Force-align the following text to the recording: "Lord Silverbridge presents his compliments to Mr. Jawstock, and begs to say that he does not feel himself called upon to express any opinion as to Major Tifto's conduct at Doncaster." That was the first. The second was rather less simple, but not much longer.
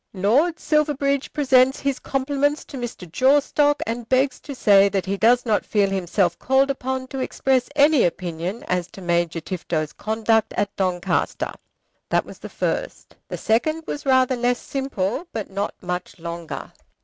"Lord 0.15 0.59
Silverbridge 0.59 1.31
presents 1.31 1.79
his 1.81 1.99
compliments 1.99 2.65
to 2.65 2.75
Mr. 2.77 3.07
Jawstock, 3.07 3.83
and 3.85 4.09
begs 4.09 4.39
to 4.39 4.55
say 4.55 4.89
that 4.89 5.05
he 5.05 5.15
does 5.15 5.45
not 5.45 5.63
feel 5.63 5.91
himself 5.91 6.39
called 6.39 6.71
upon 6.71 7.05
to 7.09 7.19
express 7.19 7.69
any 7.75 8.03
opinion 8.03 8.63
as 8.63 8.87
to 8.93 9.01
Major 9.03 9.39
Tifto's 9.39 9.93
conduct 9.93 10.53
at 10.57 10.75
Doncaster." 10.75 11.51
That 12.09 12.25
was 12.25 12.39
the 12.39 12.49
first. 12.49 13.15
The 13.27 13.37
second 13.37 13.83
was 13.85 14.03
rather 14.03 14.35
less 14.35 14.57
simple, 14.57 15.27
but 15.33 15.51
not 15.51 15.75
much 15.83 16.17
longer. 16.17 16.73